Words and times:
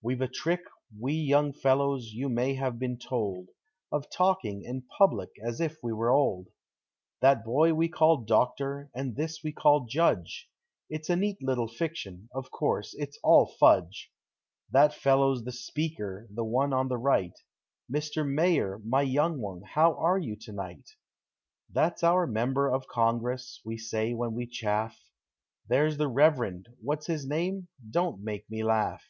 We've 0.00 0.22
a 0.22 0.26
trick, 0.28 0.62
we 0.98 1.12
young 1.12 1.52
fellows, 1.52 2.12
you 2.14 2.30
may 2.30 2.54
have 2.54 2.78
been 2.78 2.96
told. 2.96 3.50
Of 3.92 4.08
talking 4.08 4.62
(in 4.64 4.84
public) 4.96 5.28
as 5.44 5.60
if 5.60 5.76
we 5.82 5.92
were 5.92 6.10
old: 6.10 6.46
376 7.20 7.46
POEMS 7.46 7.72
OF 7.74 7.76
FRIEXDSHIP. 7.76 7.76
That 7.76 7.76
bov 7.76 7.76
we 7.76 7.88
call" 7.90 8.24
Doctor," 8.46 8.90
and 8.94 9.16
this 9.16 9.42
we 9.44 9.52
call" 9.52 9.84
Judge;"— 9.86 10.48
It's 10.88 11.10
a 11.10 11.16
neat 11.16 11.42
little 11.42 11.68
fiction,— 11.68 12.26
of 12.34 12.50
course 12.50 12.94
it's 12.96 13.18
all 13.22 13.44
fudge. 13.60 14.10
That 14.70 14.94
fellow 14.94 15.34
's 15.34 15.44
the" 15.44 15.52
Shaker,' 15.52 16.26
—the 16.30 16.42
one 16.42 16.72
on 16.72 16.88
the 16.88 16.96
right;" 16.96 17.38
Mr. 17.94 18.26
Mayor," 18.26 18.80
my 18.82 19.02
young 19.02 19.38
one, 19.42 19.60
how 19.60 19.92
are 19.98 20.16
you 20.18 20.36
to 20.36 20.52
night? 20.54 20.88
That 21.70 21.98
's 21.98 22.02
our" 22.02 22.26
Member 22.26 22.72
of 22.72 22.88
Congress," 22.88 23.60
we 23.62 23.76
say 23.76 24.14
when 24.14 24.32
we 24.32 24.46
chaff; 24.46 24.98
There's 25.68 25.98
the 25.98 26.08
"Reverend" 26.08 26.70
What's 26.80 27.08
his 27.08 27.26
name?— 27.28 27.68
don't 27.90 28.24
make 28.24 28.48
me 28.48 28.64
laugh 28.64 29.04